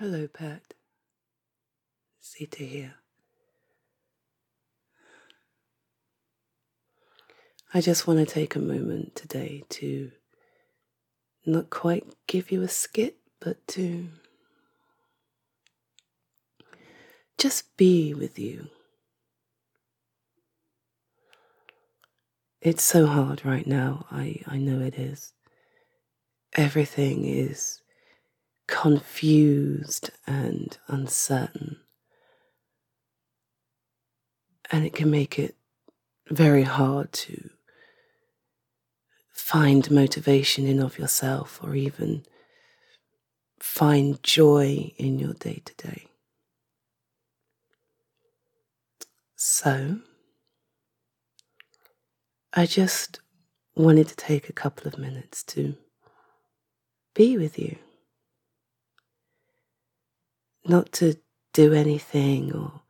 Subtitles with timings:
[0.00, 0.72] Hello, pet.
[2.22, 2.94] Sita here.
[7.74, 10.12] I just want to take a moment today to
[11.44, 14.08] not quite give you a skit, but to
[17.36, 18.68] just be with you.
[22.62, 24.06] It's so hard right now.
[24.10, 25.34] I, I know it is.
[26.56, 27.82] Everything is
[28.70, 31.76] confused and uncertain.
[34.70, 35.56] And it can make it
[36.30, 37.50] very hard to
[39.32, 42.24] find motivation in of yourself or even
[43.58, 46.06] find joy in your day to day.
[49.34, 49.98] So,
[52.52, 53.18] I just
[53.74, 55.76] wanted to take a couple of minutes to
[57.14, 57.76] be with you.
[60.70, 61.16] Not to
[61.52, 62.82] do anything or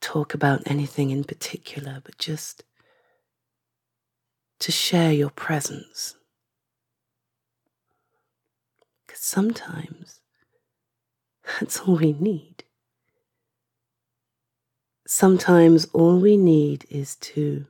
[0.00, 2.64] talk about anything in particular, but just
[4.58, 6.16] to share your presence.
[9.06, 10.22] Because sometimes
[11.60, 12.64] that's all we need.
[15.06, 17.66] Sometimes all we need is to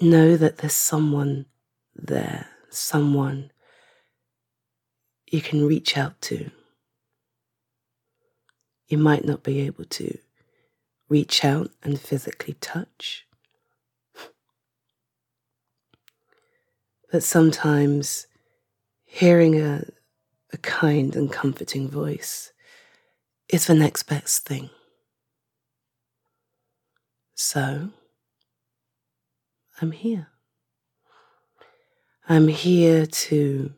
[0.00, 1.46] know that there's someone
[1.96, 3.50] there, someone
[5.26, 6.52] you can reach out to.
[8.92, 10.18] You might not be able to
[11.08, 13.26] reach out and physically touch,
[17.10, 18.26] But sometimes
[19.04, 19.84] hearing a,
[20.52, 22.52] a kind and comforting voice
[23.48, 24.68] is the next best thing.
[27.34, 27.88] So,
[29.80, 30.28] I'm here.
[32.28, 33.72] I'm here to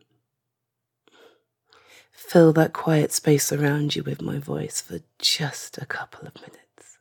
[2.27, 6.97] fill that quiet space around you with my voice for just a couple of minutes.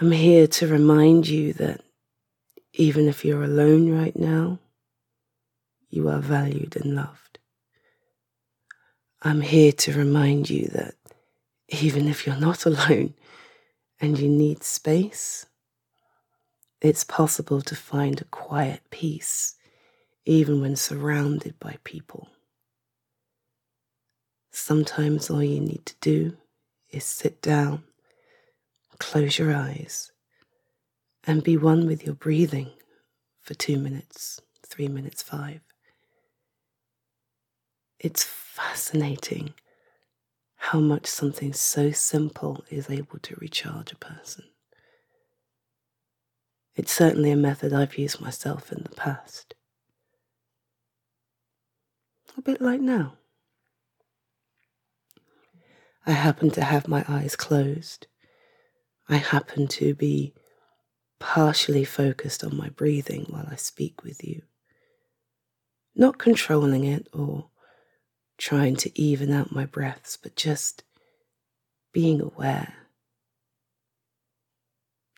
[0.00, 1.80] I'm here to remind you that
[2.74, 4.60] even if you're alone right now,
[5.90, 7.38] you are valued and loved.
[9.22, 10.94] I'm here to remind you that
[11.68, 13.14] even if you're not alone
[14.00, 15.46] and you need space,
[16.80, 19.56] it's possible to find a quiet peace
[20.24, 22.28] even when surrounded by people.
[24.66, 26.36] Sometimes all you need to do
[26.90, 27.84] is sit down,
[28.98, 30.10] close your eyes,
[31.22, 32.72] and be one with your breathing
[33.40, 35.60] for two minutes, three minutes, five.
[38.00, 39.54] It's fascinating
[40.56, 44.46] how much something so simple is able to recharge a person.
[46.74, 49.54] It's certainly a method I've used myself in the past.
[52.36, 53.12] A bit like now.
[56.06, 58.06] I happen to have my eyes closed.
[59.08, 60.34] I happen to be
[61.18, 64.42] partially focused on my breathing while I speak with you.
[65.96, 67.50] Not controlling it or
[68.38, 70.84] trying to even out my breaths, but just
[71.92, 72.74] being aware.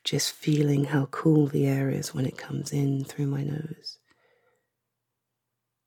[0.04, 3.98] Just feeling how cool the air is when it comes in through my nose,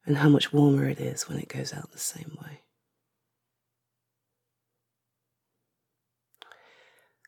[0.06, 2.41] and how much warmer it is when it goes out the same way.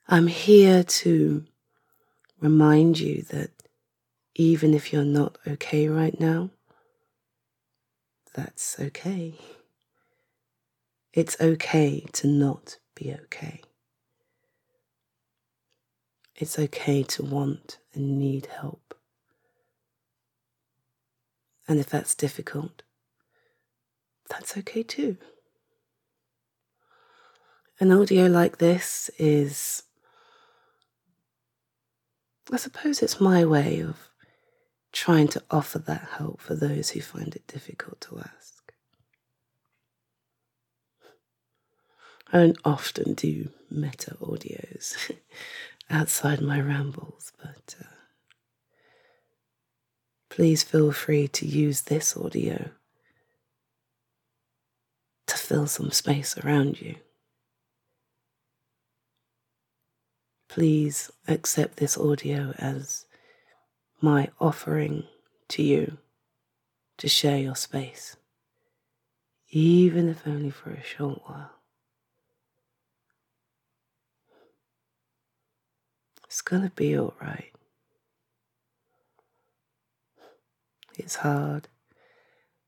[0.07, 1.45] I'm here to
[2.41, 3.51] remind you that
[4.35, 6.49] even if you're not okay right now,
[8.33, 9.35] that's okay.
[11.13, 13.61] It's okay to not be okay.
[16.35, 18.95] It's okay to want and need help.
[21.67, 22.81] And if that's difficult,
[24.29, 25.17] that's okay too.
[27.79, 29.83] An audio like this is,
[32.53, 34.09] I suppose it's my way of
[34.91, 38.71] trying to offer that help for those who find it difficult to ask.
[42.31, 45.11] I don't often do meta audios
[45.89, 47.85] outside my rambles, but uh,
[50.29, 52.69] please feel free to use this audio
[55.25, 56.97] to fill some space around you.
[60.53, 63.07] Please accept this audio as
[64.01, 65.03] my offering
[65.47, 65.97] to you
[66.99, 68.17] to share your space,
[69.49, 71.49] even if only for a short while.
[76.25, 77.51] It's gonna be alright.
[80.99, 81.67] It's hard,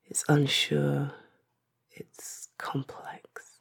[0.05, 1.11] it's unsure,
[1.91, 3.59] it's complex.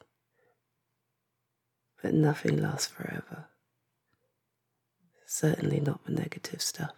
[2.01, 3.49] But nothing lasts forever.
[5.35, 6.95] Certainly not the negative stuff.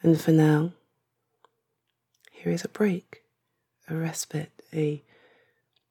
[0.00, 0.72] And for now,
[2.32, 3.24] here is a break,
[3.86, 5.02] a respite, a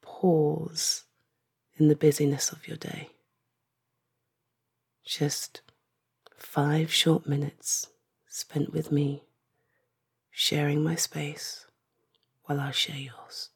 [0.02, 1.04] pause
[1.78, 3.12] in the busyness of your day.
[5.06, 5.62] Just
[6.38, 7.86] five short minutes
[8.28, 9.26] spent with me,
[10.32, 11.68] sharing my space
[12.46, 13.50] while I share yours.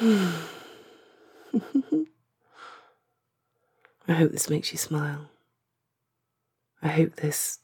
[4.08, 5.28] I hope this makes you smile.
[6.82, 7.58] I hope this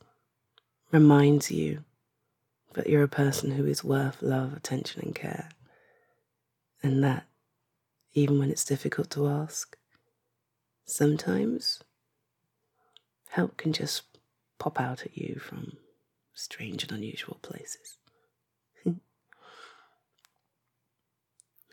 [0.92, 1.84] reminds you
[2.74, 5.48] that you're a person who is worth love, attention, and care.
[6.82, 7.26] And that,
[8.12, 9.76] even when it's difficult to ask,
[10.84, 11.82] sometimes
[13.30, 14.02] help can just
[14.58, 15.72] pop out at you from
[16.34, 17.98] strange and unusual places.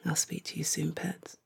[0.06, 1.38] I'll speak to you soon, pets.